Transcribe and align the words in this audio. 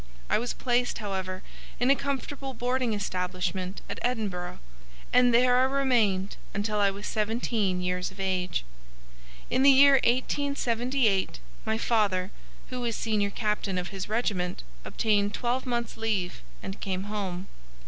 I 0.31 0.39
was 0.39 0.53
placed, 0.53 0.97
however, 0.97 1.43
in 1.79 1.91
a 1.91 1.95
comfortable 1.95 2.55
boarding 2.55 2.93
establishment 2.95 3.81
at 3.87 3.99
Edinburgh, 4.01 4.57
and 5.13 5.31
there 5.31 5.59
I 5.59 5.63
remained 5.65 6.37
until 6.55 6.79
I 6.79 6.89
was 6.89 7.05
seventeen 7.05 7.81
years 7.81 8.09
of 8.09 8.19
age. 8.19 8.65
In 9.51 9.61
the 9.61 9.69
year 9.69 9.99
1878 10.03 11.37
my 11.65 11.77
father, 11.77 12.31
who 12.71 12.81
was 12.81 12.95
senior 12.95 13.29
captain 13.29 13.77
of 13.77 13.89
his 13.89 14.09
regiment, 14.09 14.63
obtained 14.85 15.35
twelve 15.35 15.67
months' 15.67 15.97
leave 15.97 16.41
and 16.63 16.81
came 16.81 17.03
home. 17.03 17.47